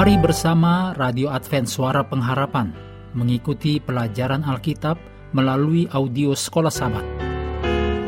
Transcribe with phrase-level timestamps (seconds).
[0.00, 2.72] Mari bersama Radio Advent Suara Pengharapan
[3.12, 4.96] mengikuti pelajaran Alkitab
[5.36, 7.04] melalui audio Sekolah Sabat.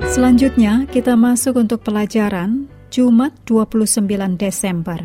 [0.08, 4.08] Selanjutnya kita masuk untuk pelajaran Jumat 29
[4.40, 5.04] Desember.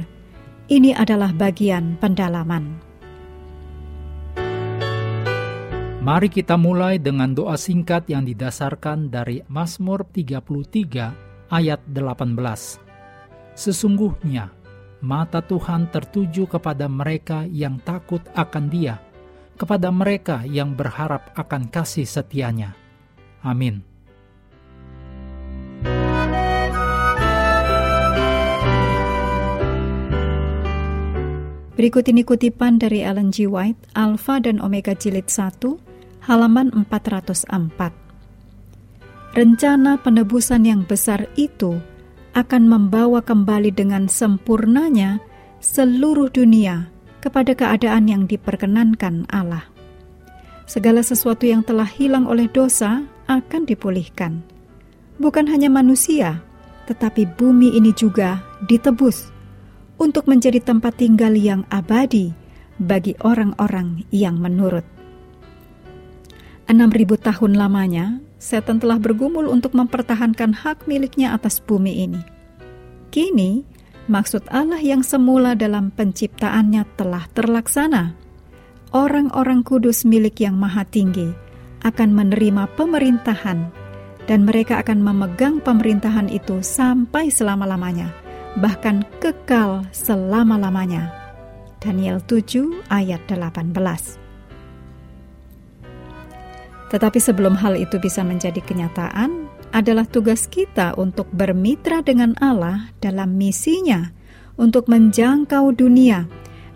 [0.71, 2.79] Ini adalah bagian pendalaman.
[5.99, 13.59] Mari kita mulai dengan doa singkat yang didasarkan dari Mazmur 33 ayat 18.
[13.59, 14.55] Sesungguhnya
[15.01, 18.97] mata Tuhan tertuju kepada mereka yang takut akan Dia,
[19.57, 22.73] kepada mereka yang berharap akan kasih setianya.
[23.45, 23.85] Amin.
[31.77, 33.45] Berikut ini kutipan dari Ellen G.
[33.45, 35.77] White, Alpha dan Omega Jilid 1,
[36.25, 37.93] halaman 404.
[39.37, 41.77] Rencana penebusan yang besar itu
[42.37, 45.17] akan membawa kembali dengan sempurnanya
[45.57, 46.85] seluruh dunia
[47.17, 49.65] kepada keadaan yang diperkenankan Allah.
[50.69, 54.45] Segala sesuatu yang telah hilang oleh dosa akan dipulihkan.
[55.17, 56.45] Bukan hanya manusia,
[56.85, 59.33] tetapi bumi ini juga ditebus
[59.97, 62.37] untuk menjadi tempat tinggal yang abadi
[62.77, 64.85] bagi orang-orang yang menurut.
[66.69, 72.21] Enam ribu tahun lamanya, setan telah bergumul untuk mempertahankan hak miliknya atas bumi ini.
[73.09, 73.65] Kini,
[74.09, 78.13] maksud Allah yang semula dalam penciptaannya telah terlaksana.
[78.95, 81.27] Orang-orang kudus milik yang maha tinggi
[81.83, 83.59] akan menerima pemerintahan
[84.27, 88.11] dan mereka akan memegang pemerintahan itu sampai selama-lamanya,
[88.59, 91.11] bahkan kekal selama-lamanya.
[91.77, 94.26] Daniel 7 ayat 18
[96.87, 103.35] tetapi sebelum hal itu bisa menjadi kenyataan, adalah tugas kita untuk bermitra dengan Allah dalam
[103.35, 104.15] misinya
[104.55, 106.25] untuk menjangkau dunia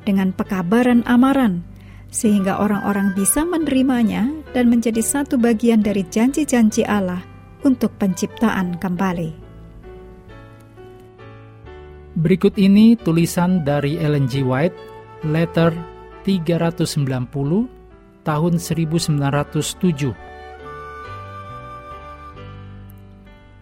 [0.04, 1.64] dengan pekabaran amaran,
[2.12, 7.24] sehingga orang-orang bisa menerimanya dan menjadi satu bagian dari janji-janji Allah
[7.64, 9.32] untuk penciptaan kembali.
[12.12, 14.44] Berikut ini tulisan dari Ellen G.
[14.44, 14.76] White,
[15.24, 15.72] letter
[16.28, 17.81] 390
[18.22, 20.14] tahun 1907.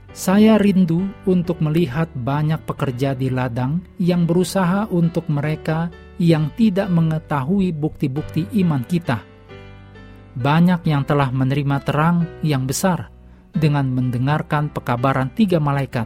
[0.09, 5.87] Saya rindu untuk melihat banyak pekerja di ladang yang berusaha untuk mereka
[6.19, 9.23] yang tidak mengetahui bukti-bukti iman kita.
[10.35, 13.07] Banyak yang telah menerima terang yang besar
[13.55, 16.05] dengan mendengarkan pekabaran tiga malaikat,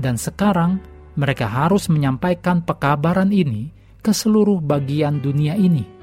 [0.00, 0.80] dan sekarang
[1.18, 3.68] mereka harus menyampaikan pekabaran ini
[4.00, 5.97] ke seluruh bagian dunia ini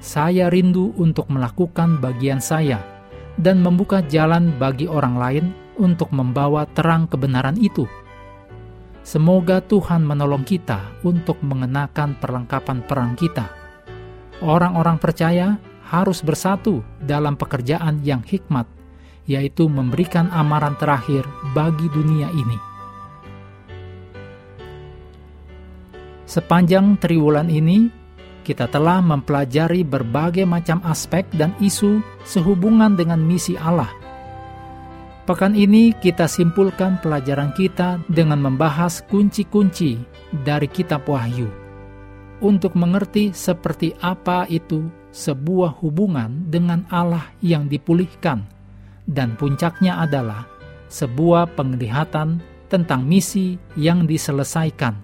[0.00, 2.80] saya rindu untuk melakukan bagian saya
[3.36, 5.46] dan membuka jalan bagi orang lain
[5.76, 7.84] untuk membawa terang kebenaran itu.
[9.06, 13.46] Semoga Tuhan menolong kita untuk mengenakan perlengkapan perang kita.
[14.42, 18.66] Orang-orang percaya harus bersatu dalam pekerjaan yang hikmat,
[19.30, 21.22] yaitu memberikan amaran terakhir
[21.54, 22.58] bagi dunia ini.
[26.26, 27.86] Sepanjang triwulan ini,
[28.46, 33.90] kita telah mempelajari berbagai macam aspek dan isu sehubungan dengan misi Allah.
[35.26, 39.98] Pekan ini kita simpulkan pelajaran kita dengan membahas kunci-kunci
[40.46, 41.50] dari kitab Wahyu.
[42.38, 48.46] Untuk mengerti seperti apa itu sebuah hubungan dengan Allah yang dipulihkan
[49.10, 50.46] dan puncaknya adalah
[50.86, 52.38] sebuah penglihatan
[52.70, 54.94] tentang misi yang diselesaikan.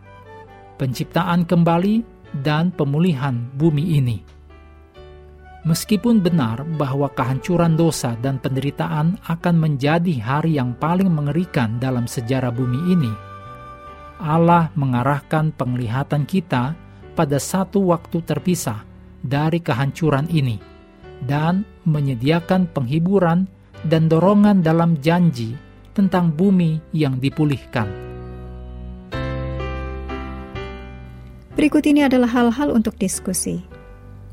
[0.79, 4.19] Penciptaan kembali dan pemulihan bumi ini.
[5.63, 12.51] Meskipun benar bahwa kehancuran dosa dan penderitaan akan menjadi hari yang paling mengerikan dalam sejarah
[12.51, 13.13] bumi ini,
[14.19, 16.75] Allah mengarahkan penglihatan kita
[17.15, 18.83] pada satu waktu terpisah
[19.23, 20.59] dari kehancuran ini
[21.23, 23.47] dan menyediakan penghiburan
[23.87, 25.55] dan dorongan dalam janji
[25.95, 28.12] tentang bumi yang dipulihkan.
[31.53, 33.61] Berikut ini adalah hal-hal untuk diskusi.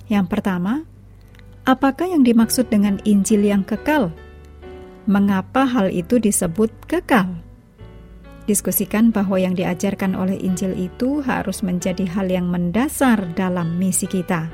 [0.07, 0.87] Yang pertama,
[1.67, 4.15] apakah yang dimaksud dengan Injil yang kekal?
[5.03, 7.43] Mengapa hal itu disebut kekal?
[8.47, 14.49] Diskusikan bahwa yang diajarkan oleh Injil itu harus menjadi hal yang mendasar dalam misi kita.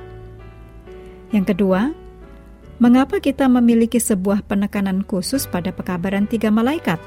[1.31, 1.93] Yang kedua,
[2.81, 6.99] mengapa kita memiliki sebuah penekanan khusus pada pekabaran tiga malaikat?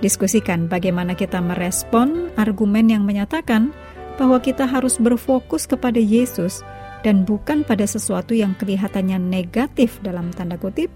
[0.00, 3.72] Diskusikan bagaimana kita merespon argumen yang menyatakan
[4.20, 6.60] bahwa kita harus berfokus kepada Yesus
[7.00, 10.92] dan bukan pada sesuatu yang kelihatannya negatif dalam tanda kutip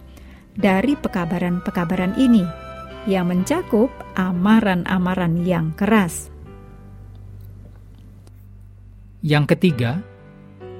[0.52, 2.44] dari pekabaran-pekabaran ini
[3.08, 6.28] yang mencakup amaran-amaran yang keras.
[9.24, 10.04] Yang ketiga,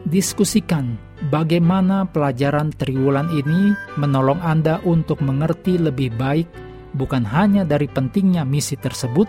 [0.04, 1.00] diskusikan
[1.32, 6.44] bagaimana pelajaran triwulan ini menolong Anda untuk mengerti lebih baik
[6.92, 9.24] bukan hanya dari pentingnya misi tersebut,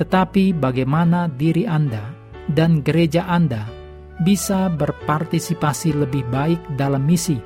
[0.00, 2.19] tetapi bagaimana diri Anda
[2.50, 3.66] dan gereja Anda
[4.20, 7.38] bisa berpartisipasi lebih baik dalam misi,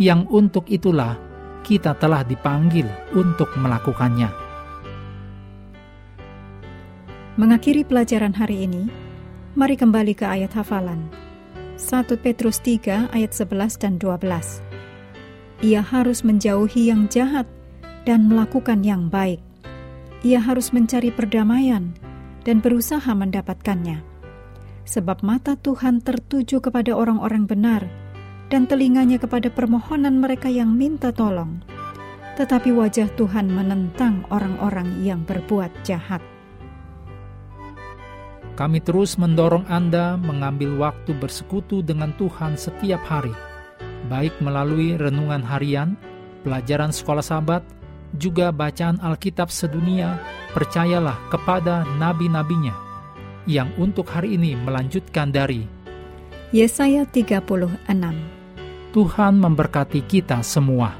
[0.00, 1.18] yang untuk itulah
[1.60, 4.32] kita telah dipanggil untuk melakukannya.
[7.36, 8.88] Mengakhiri pelajaran hari ini,
[9.56, 11.08] mari kembali ke ayat hafalan
[11.80, 14.60] 1 Petrus 3 ayat 11 dan 12.
[15.64, 17.48] Ia harus menjauhi yang jahat
[18.04, 19.40] dan melakukan yang baik.
[20.20, 21.92] Ia harus mencari perdamaian
[22.44, 24.09] dan berusaha mendapatkannya.
[24.90, 27.86] Sebab mata Tuhan tertuju kepada orang-orang benar
[28.50, 31.62] dan telinganya kepada permohonan mereka yang minta tolong.
[32.34, 36.18] Tetapi wajah Tuhan menentang orang-orang yang berbuat jahat.
[38.58, 43.32] Kami terus mendorong Anda mengambil waktu bersekutu dengan Tuhan setiap hari,
[44.10, 45.94] baik melalui renungan harian,
[46.42, 47.62] pelajaran sekolah sahabat,
[48.18, 50.18] juga bacaan Alkitab sedunia,
[50.50, 52.89] percayalah kepada nabi-nabinya,
[53.48, 55.64] yang untuk hari ini melanjutkan dari
[56.52, 57.88] Yesaya 36.
[58.90, 60.99] Tuhan memberkati kita semua.